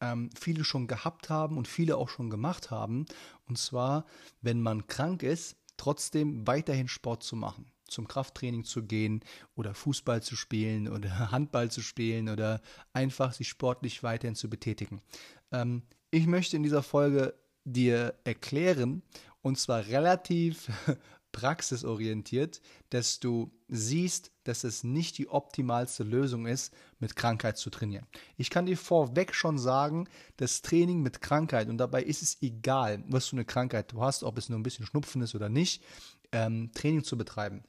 [0.00, 3.06] ähm, viele schon gehabt haben und viele auch schon gemacht haben.
[3.48, 4.04] Und zwar,
[4.42, 9.22] wenn man krank ist, trotzdem weiterhin Sport zu machen zum Krafttraining zu gehen
[9.54, 12.60] oder Fußball zu spielen oder Handball zu spielen oder
[12.92, 15.00] einfach sich sportlich weiterhin zu betätigen.
[15.52, 19.02] Ähm, ich möchte in dieser Folge dir erklären,
[19.42, 20.70] und zwar relativ
[21.32, 28.06] praxisorientiert, dass du siehst, dass es nicht die optimalste Lösung ist, mit Krankheit zu trainieren.
[28.36, 33.02] Ich kann dir vorweg schon sagen, das Training mit Krankheit, und dabei ist es egal,
[33.08, 35.82] was für eine Krankheit du hast, ob es nur ein bisschen Schnupfen ist oder nicht,
[36.32, 37.64] ähm, Training zu betreiben.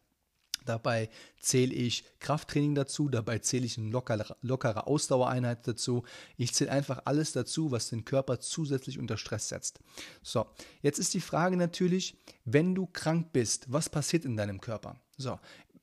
[0.65, 6.04] Dabei zähle ich Krafttraining dazu, dabei zähle ich eine lockere, lockere Ausdauereinheit dazu.
[6.38, 9.80] Ich zähle einfach alles dazu, was den Körper zusätzlich unter Stress setzt.
[10.21, 10.45] So,
[10.82, 14.99] jetzt ist die Frage natürlich, wenn du krank bist, was passiert in deinem Körper?
[15.17, 15.39] So,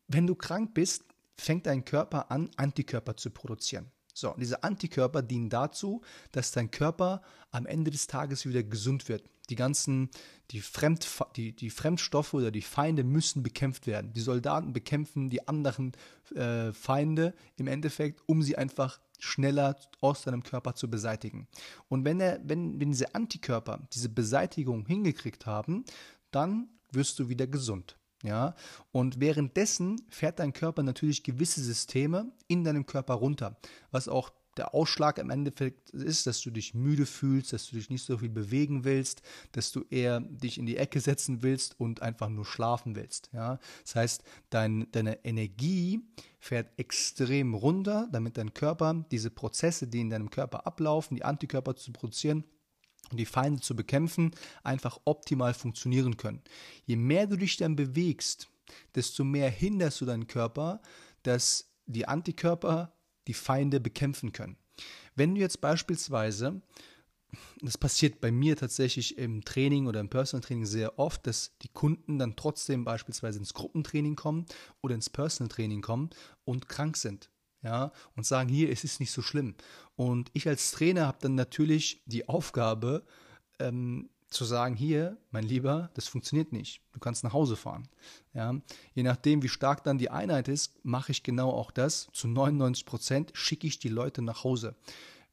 [0.09, 1.05] wenn du krank bist,
[1.37, 3.91] fängt dein Körper an, Antikörper zu produzieren.
[4.15, 9.25] So, diese Antikörper dienen dazu, dass dein Körper am Ende des Tages wieder gesund wird.
[9.49, 10.11] Die ganzen,
[10.53, 14.13] die, Fremd, die, die Fremdstoffe oder die Feinde müssen bekämpft werden.
[14.13, 15.93] Die Soldaten bekämpfen die anderen
[16.35, 21.49] äh, Feinde im Endeffekt, um sie einfach schneller aus deinem Körper zu beseitigen.
[21.89, 25.85] Und wenn, er, wenn, wenn diese Antikörper diese Beseitigung hingekriegt haben,
[26.31, 27.97] dann wirst du wieder gesund.
[28.23, 28.55] Ja,
[28.93, 33.57] und währenddessen fährt dein Körper natürlich gewisse Systeme in deinem Körper runter,
[33.91, 37.89] was auch der Ausschlag im Endeffekt ist, dass du dich müde fühlst, dass du dich
[37.89, 42.03] nicht so viel bewegen willst, dass du eher dich in die Ecke setzen willst und
[42.03, 43.31] einfach nur schlafen willst.
[43.33, 43.59] Ja?
[43.85, 46.01] Das heißt, dein, deine Energie
[46.39, 51.77] fährt extrem runter, damit dein Körper diese Prozesse, die in deinem Körper ablaufen, die Antikörper
[51.77, 52.45] zu produzieren,
[53.19, 56.43] die Feinde zu bekämpfen, einfach optimal funktionieren können.
[56.85, 58.49] Je mehr du dich dann bewegst,
[58.95, 60.81] desto mehr hinderst du deinen Körper,
[61.23, 62.93] dass die Antikörper
[63.27, 64.57] die Feinde bekämpfen können.
[65.15, 66.63] Wenn du jetzt beispielsweise,
[67.61, 71.69] das passiert bei mir tatsächlich im Training oder im Personal Training sehr oft, dass die
[71.69, 74.47] Kunden dann trotzdem beispielsweise ins Gruppentraining kommen
[74.83, 76.11] oder ins Personal Training kommen
[76.45, 77.31] und krank sind.
[77.63, 79.55] Ja, und sagen, hier, es ist nicht so schlimm.
[79.95, 83.05] Und ich als Trainer habe dann natürlich die Aufgabe,
[83.59, 86.81] ähm, zu sagen, hier, mein Lieber, das funktioniert nicht.
[86.93, 87.89] Du kannst nach Hause fahren.
[88.33, 88.55] Ja,
[88.95, 92.09] je nachdem, wie stark dann die Einheit ist, mache ich genau auch das.
[92.13, 94.77] Zu 99 Prozent schicke ich die Leute nach Hause.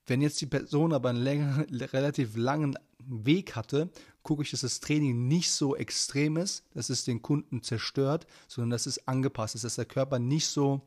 [0.07, 3.89] Wenn jetzt die Person aber einen länger, relativ langen Weg hatte,
[4.23, 8.71] gucke ich, dass das Training nicht so extrem ist, dass es den Kunden zerstört, sondern
[8.71, 10.81] dass es angepasst ist, dass der Körper nicht so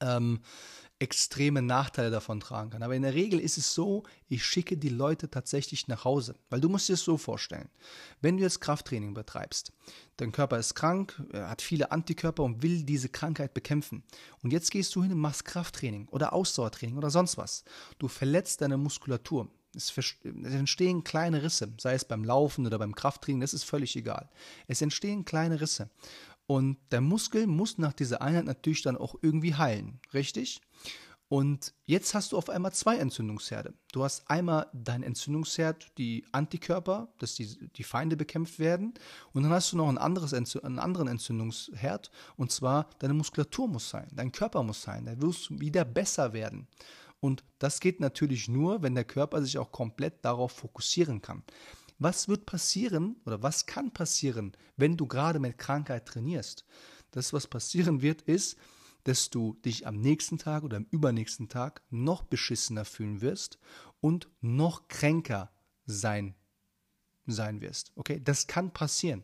[0.00, 0.40] ähm,
[1.00, 2.82] extreme Nachteile davon tragen kann.
[2.82, 6.36] Aber in der Regel ist es so, ich schicke die Leute tatsächlich nach Hause.
[6.50, 7.70] Weil du musst dir es so vorstellen.
[8.20, 9.72] Wenn du jetzt Krafttraining betreibst,
[10.18, 14.04] dein Körper ist krank, hat viele Antikörper und will diese Krankheit bekämpfen.
[14.42, 17.64] Und jetzt gehst du hin und machst Krafttraining oder Ausdauertraining oder sonst was.
[17.98, 19.48] Du verletzt deine Muskulatur.
[19.74, 24.28] Es, entstehen kleine Risse, sei es beim Laufen oder beim Krafttraining, das ist völlig egal.
[24.66, 25.88] Es entstehen kleine Risse.
[26.50, 30.60] Und der Muskel muss nach dieser Einheit natürlich dann auch irgendwie heilen, richtig?
[31.28, 33.72] Und jetzt hast du auf einmal zwei Entzündungsherde.
[33.92, 38.94] Du hast einmal dein Entzündungsherd, die Antikörper, dass die, die Feinde bekämpft werden.
[39.32, 42.10] Und dann hast du noch ein anderes, einen anderen Entzündungsherd.
[42.34, 45.06] Und zwar deine Muskulatur muss sein, dein Körper muss sein.
[45.06, 46.66] Da wirst du wieder besser werden.
[47.20, 51.44] Und das geht natürlich nur, wenn der Körper sich auch komplett darauf fokussieren kann.
[52.00, 56.64] Was wird passieren oder was kann passieren, wenn du gerade mit Krankheit trainierst?
[57.10, 58.56] Das, was passieren wird, ist,
[59.04, 63.58] dass du dich am nächsten Tag oder am übernächsten Tag noch beschissener fühlen wirst
[64.00, 65.52] und noch kränker
[65.84, 66.34] sein,
[67.26, 67.92] sein wirst.
[67.96, 69.22] Okay, das kann passieren.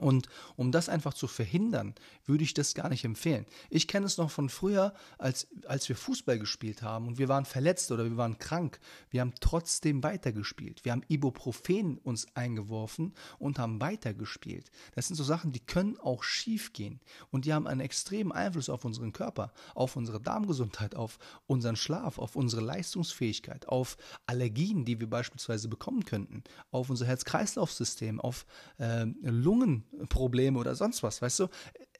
[0.00, 1.94] Und um das einfach zu verhindern,
[2.26, 3.46] würde ich das gar nicht empfehlen.
[3.70, 7.44] Ich kenne es noch von früher, als, als wir Fußball gespielt haben und wir waren
[7.44, 8.80] verletzt oder wir waren krank.
[9.10, 10.84] Wir haben trotzdem weitergespielt.
[10.84, 14.70] Wir haben Ibuprofen uns eingeworfen und haben weitergespielt.
[14.94, 17.00] Das sind so Sachen, die können auch schief gehen.
[17.30, 22.18] Und die haben einen extremen Einfluss auf unseren Körper, auf unsere Darmgesundheit, auf unseren Schlaf,
[22.18, 28.46] auf unsere Leistungsfähigkeit, auf Allergien, die wir beispielsweise bekommen könnten, auf unser Herz-Kreislauf-System, auf
[28.78, 29.83] äh, Lungen.
[30.08, 31.48] Probleme oder sonst was, weißt du?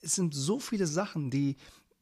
[0.00, 1.56] Es sind so viele Sachen, die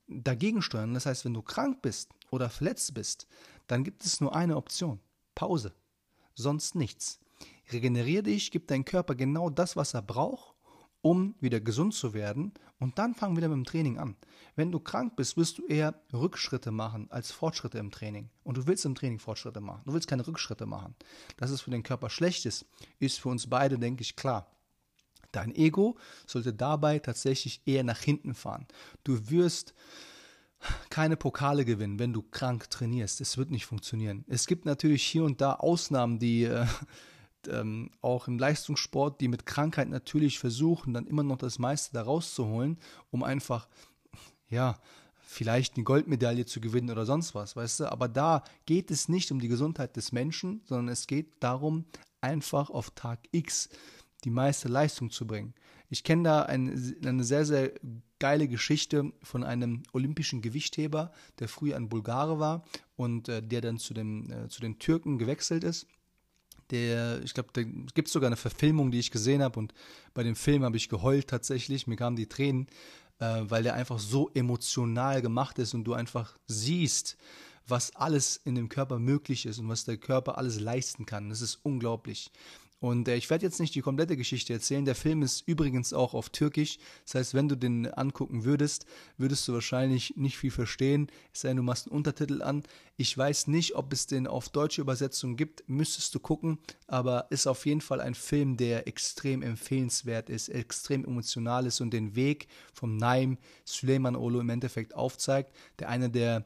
[0.08, 0.94] dagegen steuern.
[0.94, 3.26] Das heißt, wenn du krank bist oder verletzt bist,
[3.66, 5.00] dann gibt es nur eine Option.
[5.34, 5.72] Pause.
[6.34, 7.20] Sonst nichts.
[7.72, 10.54] Regenerier dich, gib deinem Körper genau das, was er braucht,
[11.00, 14.16] um wieder gesund zu werden und dann fang wieder mit dem Training an.
[14.54, 18.30] Wenn du krank bist, wirst du eher Rückschritte machen als Fortschritte im Training.
[18.44, 19.82] Und du willst im Training Fortschritte machen.
[19.84, 20.94] Du willst keine Rückschritte machen.
[21.36, 22.66] Dass es für den Körper schlecht ist,
[22.98, 24.46] ist für uns beide, denke ich, klar.
[25.32, 28.66] Dein Ego sollte dabei tatsächlich eher nach hinten fahren.
[29.04, 29.74] Du wirst
[30.90, 33.20] keine Pokale gewinnen, wenn du krank trainierst.
[33.20, 34.24] Es wird nicht funktionieren.
[34.28, 36.66] Es gibt natürlich hier und da Ausnahmen, die äh,
[37.48, 42.02] ähm, auch im Leistungssport, die mit Krankheit natürlich versuchen, dann immer noch das meiste da
[42.02, 42.78] rauszuholen,
[43.10, 43.68] um einfach,
[44.48, 44.78] ja,
[45.24, 47.92] vielleicht eine Goldmedaille zu gewinnen oder sonst was, weißt du?
[47.92, 51.86] Aber da geht es nicht um die Gesundheit des Menschen, sondern es geht darum,
[52.20, 53.68] einfach auf Tag X
[54.24, 55.54] die meiste Leistung zu bringen.
[55.88, 57.72] Ich kenne da ein, eine sehr, sehr
[58.18, 62.64] geile Geschichte von einem olympischen Gewichtheber, der früher ein Bulgare war
[62.96, 65.86] und äh, der dann zu, dem, äh, zu den Türken gewechselt ist.
[66.70, 69.74] Der, ich glaube, da gibt sogar eine Verfilmung, die ich gesehen habe und
[70.14, 72.68] bei dem Film habe ich geheult tatsächlich, mir kamen die Tränen,
[73.18, 77.18] äh, weil der einfach so emotional gemacht ist und du einfach siehst,
[77.66, 81.28] was alles in dem Körper möglich ist und was der Körper alles leisten kann.
[81.28, 82.30] Das ist unglaublich.
[82.82, 84.84] Und äh, ich werde jetzt nicht die komplette Geschichte erzählen.
[84.84, 86.78] Der Film ist übrigens auch auf Türkisch.
[87.04, 91.06] Das heißt, wenn du den angucken würdest, würdest du wahrscheinlich nicht viel verstehen.
[91.32, 92.64] Es sei denn, du machst einen Untertitel an.
[92.96, 95.62] Ich weiß nicht, ob es den auf deutsche Übersetzung gibt.
[95.68, 96.58] Müsstest du gucken.
[96.88, 101.92] Aber ist auf jeden Fall ein Film, der extrem empfehlenswert ist, extrem emotional ist und
[101.92, 105.54] den Weg vom Naim Süleyman Olo im Endeffekt aufzeigt.
[105.78, 106.44] Der eine der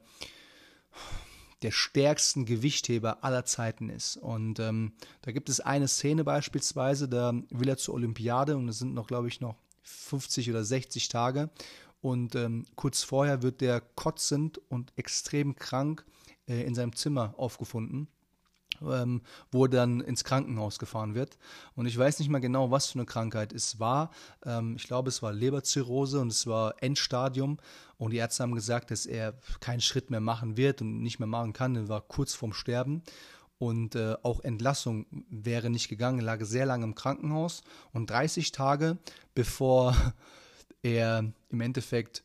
[1.63, 4.17] der stärksten Gewichtheber aller Zeiten ist.
[4.17, 4.93] Und ähm,
[5.23, 9.07] da gibt es eine Szene beispielsweise, da will er zur Olympiade und es sind noch,
[9.07, 11.51] glaube ich, noch 50 oder 60 Tage.
[12.01, 16.05] Und ähm, kurz vorher wird der kotzend und extrem krank
[16.47, 18.09] äh, in seinem Zimmer aufgefunden
[18.83, 21.39] ähm, wo er dann ins Krankenhaus gefahren wird.
[21.75, 24.11] Und ich weiß nicht mal genau, was für eine Krankheit es war.
[24.45, 27.59] Ähm, ich glaube, es war Leberzirrhose und es war Endstadium.
[27.99, 31.27] Und die Ärzte haben gesagt, dass er keinen Schritt mehr machen wird und nicht mehr
[31.27, 31.77] machen kann.
[31.77, 33.03] Er war kurz vorm Sterben.
[33.59, 37.63] Und äh, auch Entlassung wäre nicht gegangen, er lag sehr lange im Krankenhaus.
[37.93, 38.99] Und 30 Tage
[39.35, 39.97] bevor
[40.83, 42.23] er im Endeffekt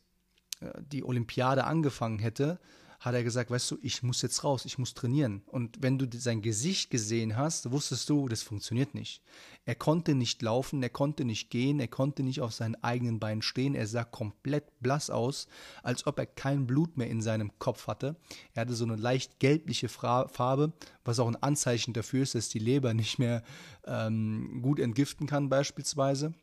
[0.60, 2.58] äh, die Olympiade angefangen hätte,
[3.02, 5.42] hat er gesagt, weißt du, ich muss jetzt raus, ich muss trainieren.
[5.46, 9.22] Und wenn du sein Gesicht gesehen hast, wusstest du, das funktioniert nicht.
[9.64, 13.42] Er konnte nicht laufen, er konnte nicht gehen, er konnte nicht auf seinen eigenen Beinen
[13.42, 13.74] stehen.
[13.74, 15.48] Er sah komplett blass aus,
[15.82, 18.14] als ob er kein Blut mehr in seinem Kopf hatte.
[18.54, 20.72] Er hatte so eine leicht gelbliche Farbe,
[21.04, 23.42] was auch ein Anzeichen dafür ist, dass die Leber nicht mehr
[23.84, 26.34] ähm, gut entgiften kann beispielsweise.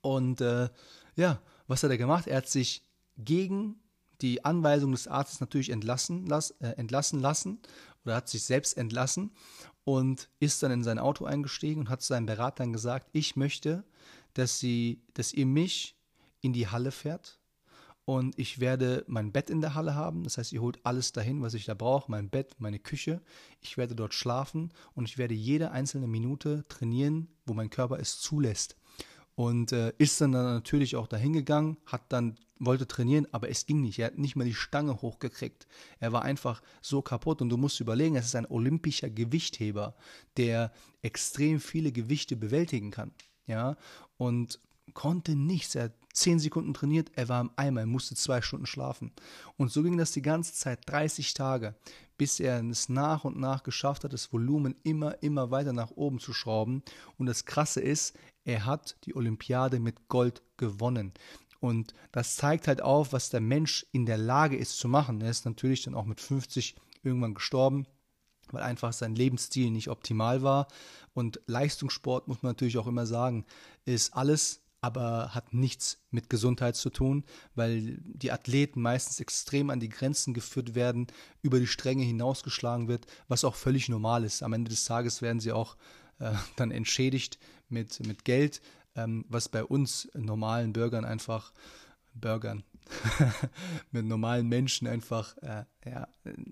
[0.00, 0.68] Und äh,
[1.16, 2.28] ja, was hat er gemacht?
[2.28, 2.82] Er hat sich
[3.18, 3.81] gegen
[4.22, 7.60] die Anweisung des Arztes natürlich entlassen, las, äh, entlassen lassen
[8.04, 9.32] oder hat sich selbst entlassen
[9.84, 13.84] und ist dann in sein Auto eingestiegen und hat seinen Beratern gesagt, ich möchte,
[14.34, 15.96] dass sie, dass ihr mich
[16.40, 17.40] in die Halle fährt
[18.04, 20.24] und ich werde mein Bett in der Halle haben.
[20.24, 23.20] Das heißt, ihr holt alles dahin, was ich da brauche, mein Bett, meine Küche.
[23.60, 28.18] Ich werde dort schlafen und ich werde jede einzelne Minute trainieren, wo mein Körper es
[28.18, 28.76] zulässt.
[29.34, 33.66] Und äh, ist dann, dann natürlich auch dahin gegangen, hat dann wollte trainieren, aber es
[33.66, 33.98] ging nicht.
[33.98, 35.66] Er hat nicht mal die Stange hochgekriegt.
[35.98, 39.94] Er war einfach so kaputt und du musst überlegen, es ist ein olympischer Gewichtheber,
[40.36, 40.72] der
[41.02, 43.12] extrem viele Gewichte bewältigen kann.
[43.46, 43.76] Ja,
[44.16, 44.60] und
[44.94, 45.74] konnte nichts.
[45.74, 49.12] Er hat zehn Sekunden trainiert, er war im Eimer, er musste zwei Stunden schlafen.
[49.56, 51.74] Und so ging das die ganze Zeit, 30 Tage,
[52.18, 56.18] bis er es nach und nach geschafft hat, das Volumen immer, immer weiter nach oben
[56.18, 56.82] zu schrauben.
[57.18, 61.12] Und das Krasse ist, er hat die Olympiade mit Gold gewonnen.
[61.62, 65.20] Und das zeigt halt auf, was der Mensch in der Lage ist zu machen.
[65.20, 67.86] Er ist natürlich dann auch mit 50 irgendwann gestorben,
[68.50, 70.66] weil einfach sein Lebensstil nicht optimal war.
[71.14, 73.44] Und Leistungssport, muss man natürlich auch immer sagen,
[73.84, 77.22] ist alles, aber hat nichts mit Gesundheit zu tun,
[77.54, 81.06] weil die Athleten meistens extrem an die Grenzen geführt werden,
[81.42, 84.42] über die Stränge hinausgeschlagen wird, was auch völlig normal ist.
[84.42, 85.76] Am Ende des Tages werden sie auch
[86.18, 88.60] äh, dann entschädigt mit, mit Geld,
[88.94, 91.52] ähm, was bei uns normalen Bürgern einfach,
[92.14, 92.62] Bürgern,
[93.90, 96.08] mit normalen Menschen einfach äh, ja,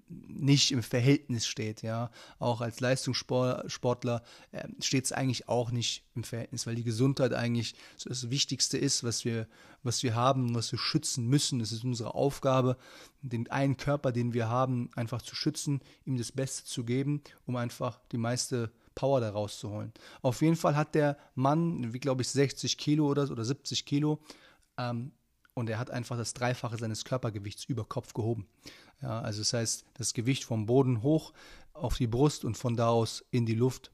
[0.08, 1.82] nicht im Verhältnis steht.
[1.82, 4.22] Ja, auch als Leistungssportler
[4.52, 7.74] äh, steht es eigentlich auch nicht im Verhältnis, weil die Gesundheit eigentlich
[8.04, 9.48] das Wichtigste ist, was wir,
[9.82, 11.60] was wir haben, was wir schützen müssen.
[11.60, 12.76] Es ist unsere Aufgabe,
[13.22, 17.56] den einen Körper, den wir haben, einfach zu schützen, ihm das Beste zu geben, um
[17.56, 19.92] einfach die meiste Power da rauszuholen.
[20.22, 24.20] Auf jeden Fall hat der Mann, wie glaube ich, 60 Kilo oder, oder 70 Kilo
[24.78, 25.12] ähm,
[25.54, 28.46] und er hat einfach das Dreifache seines Körpergewichts über Kopf gehoben.
[29.02, 31.32] Ja, also das heißt, das Gewicht vom Boden hoch
[31.72, 33.90] auf die Brust und von da aus in die Luft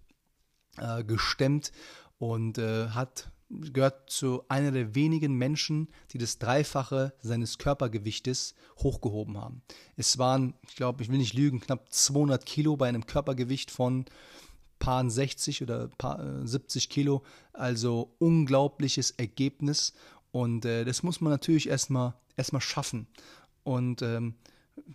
[0.79, 1.73] äh, gestemmt
[2.19, 9.39] und äh, hat gehört zu einer der wenigen Menschen, die das Dreifache seines Körpergewichtes hochgehoben
[9.39, 9.63] haben.
[9.97, 14.05] Es waren, ich glaube, ich will nicht lügen, knapp 200 Kilo bei einem Körpergewicht von
[14.79, 17.23] paar 60 oder paar 70 äh, Kilo.
[17.53, 19.93] Also unglaubliches Ergebnis.
[20.33, 23.07] Und äh, das muss man natürlich erstmal erstmal schaffen.
[23.65, 24.35] Und ähm,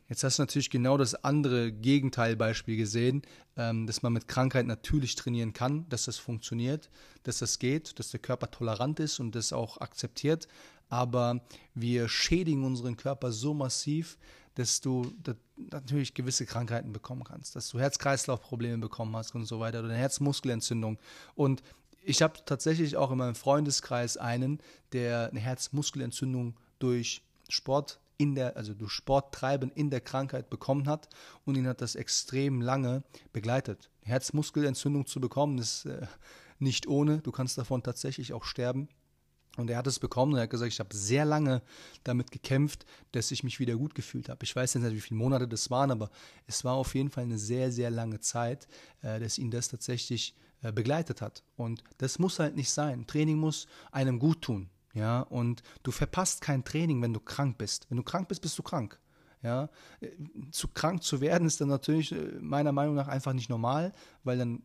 [0.08, 3.24] jetzt hast du natürlich genau das andere Gegenteilbeispiel gesehen,
[3.58, 6.90] ähm, dass man mit Krankheit natürlich trainieren kann, dass das funktioniert,
[7.24, 10.48] dass das geht, dass der Körper tolerant ist und das auch akzeptiert.
[10.90, 11.42] Aber
[11.74, 14.18] wir schädigen unseren Körper so massiv,
[14.56, 15.12] dass du
[15.56, 19.98] natürlich gewisse Krankheiten bekommen kannst, dass du Herz-Kreislauf-Probleme bekommen hast und so weiter oder eine
[19.98, 21.00] Herzmuskelentzündung.
[21.36, 21.64] Und
[22.04, 24.60] ich habe tatsächlich auch in meinem Freundeskreis einen,
[24.92, 31.10] der eine Herzmuskelentzündung durch Sport in der, also durch Sporttreiben in der Krankheit bekommen hat
[31.46, 33.90] und ihn hat das extrem lange begleitet.
[34.04, 36.06] Herzmuskelentzündung zu bekommen ist äh,
[36.60, 38.90] nicht ohne, du kannst davon tatsächlich auch sterben.
[39.58, 41.62] Und er hat es bekommen und er hat gesagt, ich habe sehr lange
[42.04, 44.44] damit gekämpft, dass ich mich wieder gut gefühlt habe.
[44.44, 46.10] Ich weiß nicht, wie viele Monate das waren, aber
[46.48, 48.68] es war auf jeden Fall eine sehr, sehr lange Zeit,
[49.02, 51.44] äh, dass ihn das tatsächlich äh, begleitet hat.
[51.58, 53.06] Und das muss halt nicht sein.
[53.08, 54.70] Training muss einem gut tun.
[54.94, 57.88] Ja, und du verpasst kein Training, wenn du krank bist.
[57.90, 59.00] Wenn du krank bist, bist du krank.
[59.44, 59.70] Ja,
[60.52, 63.92] zu krank zu werden ist dann natürlich äh, meiner Meinung nach einfach nicht normal,
[64.24, 64.62] weil dann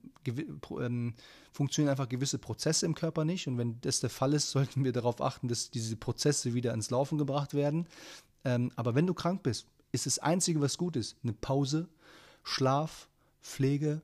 [0.78, 1.14] ähm,
[1.50, 3.48] funktionieren einfach gewisse Prozesse im Körper nicht.
[3.48, 6.90] Und wenn das der Fall ist, sollten wir darauf achten, dass diese Prozesse wieder ins
[6.90, 7.86] Laufen gebracht werden.
[8.44, 11.88] Ähm, aber wenn du krank bist, ist das Einzige, was gut ist, eine Pause,
[12.42, 13.08] Schlaf,
[13.40, 14.02] Pflege,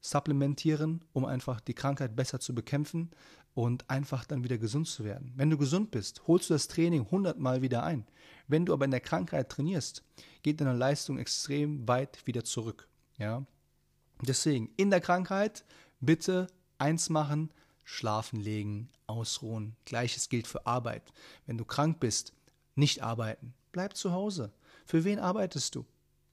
[0.00, 3.10] supplementieren, um einfach die Krankheit besser zu bekämpfen.
[3.54, 5.32] Und einfach dann wieder gesund zu werden.
[5.36, 8.06] Wenn du gesund bist, holst du das Training hundertmal wieder ein.
[8.48, 10.02] Wenn du aber in der Krankheit trainierst,
[10.42, 12.88] geht deine Leistung extrem weit wieder zurück.
[13.16, 13.46] Ja?
[14.22, 15.64] Deswegen in der Krankheit
[16.00, 17.50] bitte eins machen,
[17.84, 19.76] schlafen legen, ausruhen.
[19.84, 21.12] Gleiches gilt für Arbeit.
[21.46, 22.32] Wenn du krank bist,
[22.74, 23.54] nicht arbeiten.
[23.72, 24.52] Bleib zu Hause.
[24.84, 25.86] Für wen arbeitest du?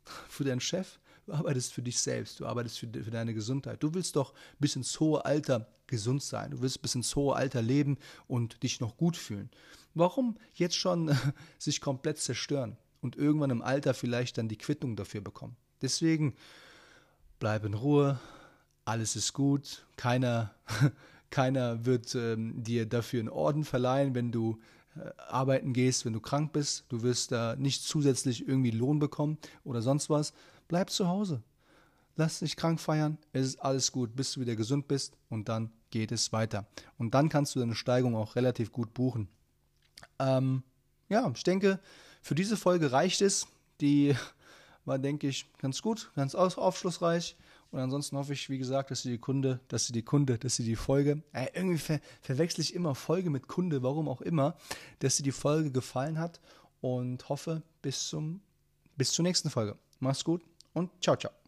[0.28, 1.00] Für deinen Chef?
[1.26, 3.84] Du arbeitest für dich selbst, du arbeitest für, für, deine Gesundheit.
[3.84, 6.52] Du willst doch bis ins hohe Alter gesund sein.
[6.52, 7.98] Du willst bis ins hohe Alter leben
[8.28, 9.50] und dich noch gut fühlen.
[9.94, 11.16] Warum jetzt schon
[11.58, 15.56] sich komplett zerstören und irgendwann im Alter vielleicht dann die Quittung dafür bekommen?
[15.82, 16.36] Deswegen
[17.40, 18.20] bleib in Ruhe,
[18.86, 20.54] alles ist gut, keiner,
[21.30, 24.60] keiner wird ähm, dir dafür einen Orden verleihen, wenn du
[24.96, 26.86] äh, arbeiten gehst, wenn du krank bist.
[26.90, 30.34] Du wirst da nicht zusätzlich irgendwie Lohn bekommen oder sonst was.
[30.72, 31.44] Bleib zu Hause.
[32.16, 33.18] Lass dich krank feiern.
[33.34, 36.66] Es ist alles gut, bis du wieder gesund bist und dann geht es weiter.
[36.98, 39.28] Und dann kannst du deine Steigung auch relativ gut buchen.
[40.18, 40.64] Ähm,
[41.10, 41.82] ja, ich denke,
[42.22, 43.48] für diese Folge reicht es.
[43.82, 44.16] Die
[44.86, 47.36] war, denke ich, ganz gut, ganz aufschlussreich.
[47.72, 50.56] Und ansonsten hoffe ich, wie gesagt, dass sie die Kunde, dass sie die Kunde, dass
[50.56, 54.56] sie die Folge, äh, irgendwie ver verwechsel ich immer Folge mit Kunde, warum auch immer,
[55.00, 56.40] dass sie die Folge gefallen hat
[56.80, 58.40] und hoffe bis zum,
[58.96, 59.78] bis zur nächsten Folge.
[60.00, 60.42] Mach's gut
[60.74, 61.41] und ciao, ciao.